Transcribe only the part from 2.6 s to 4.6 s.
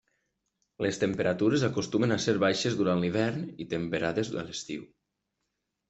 durant l'hivern i temperades a